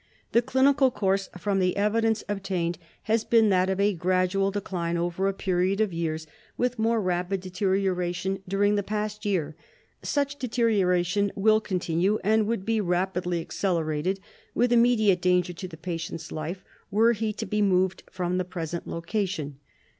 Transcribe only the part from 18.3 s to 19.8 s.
his present location.